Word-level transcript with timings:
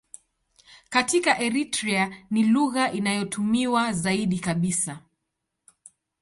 Katika 0.89 1.39
Eritrea 1.39 2.25
ni 2.29 2.43
lugha 2.43 2.91
inayotumiwa 2.91 3.93
zaidi 3.93 4.39
kabisa. 4.39 4.99